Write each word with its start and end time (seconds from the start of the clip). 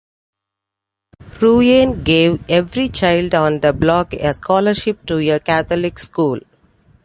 Ruane 1.39 2.03
gave 2.03 2.43
every 2.49 2.89
child 2.89 3.35
on 3.35 3.59
the 3.59 3.71
block 3.71 4.13
a 4.15 4.33
scholarship 4.33 5.05
to 5.05 5.19
a 5.31 5.39
Catholic 5.39 5.99
school. 5.99 6.39